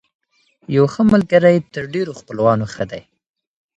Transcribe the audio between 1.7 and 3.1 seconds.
تر ډېرو خپلوانو ښه دی.